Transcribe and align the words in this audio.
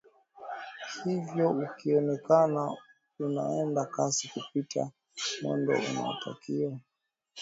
hivyo 1.03 1.49
ukionekana 1.49 2.77
unaenda 3.19 3.85
kasi 3.85 4.27
kupita 4.27 4.91
mwendo 5.43 5.73
unaotakiwa 5.91 6.79